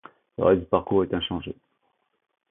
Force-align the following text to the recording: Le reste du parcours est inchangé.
Le 0.39 0.43
reste 0.45 0.61
du 0.61 0.65
parcours 0.65 1.03
est 1.03 1.13
inchangé. 1.13 1.55